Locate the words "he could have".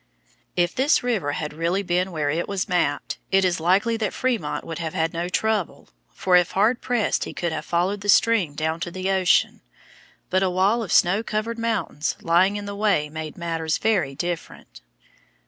7.25-7.65